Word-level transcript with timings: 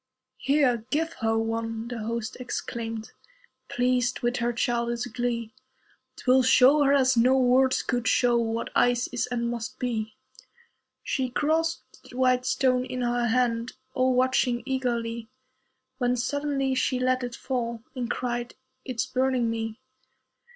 "Here, 0.39 0.83
give 0.89 1.13
her 1.21 1.37
one," 1.37 1.87
the 1.87 1.99
host 1.99 2.35
exclaimed, 2.39 3.11
Pleased 3.69 4.21
with 4.21 4.37
her 4.37 4.51
childish 4.51 5.03
glee. 5.03 5.53
"'Twill 6.15 6.41
show 6.41 6.81
her 6.81 6.91
as 6.91 7.15
no 7.15 7.37
words 7.37 7.83
could 7.83 8.07
show 8.07 8.35
What 8.35 8.71
ice 8.75 9.05
is, 9.09 9.27
and 9.27 9.47
must 9.51 9.77
be." 9.77 10.15
She 11.03 11.29
grasped 11.29 12.09
the 12.09 12.17
"white 12.17 12.47
stone" 12.47 12.83
in 12.83 13.03
her 13.03 13.27
hand, 13.27 13.73
All 13.93 14.15
watching 14.15 14.63
eagerly, 14.65 15.29
When 15.99 16.15
suddenly 16.15 16.73
she 16.73 16.97
let 16.99 17.21
it 17.23 17.35
fall, 17.35 17.83
And 17.93 18.09
cried, 18.09 18.55
"It's 18.83 19.05
burning 19.05 19.51
me." 19.51 19.77